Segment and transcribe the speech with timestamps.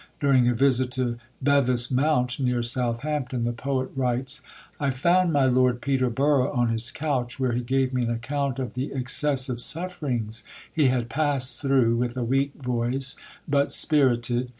[0.19, 4.41] During a visit to Bevis Mount, near Southampton, the poet writes:
[4.79, 8.73] "I found my Lord Peterborough on his couch, where he gave me an account of
[8.73, 10.43] the excessive sufferings
[10.73, 13.15] he had passed through, with a weak voice,
[13.47, 14.49] but spirited.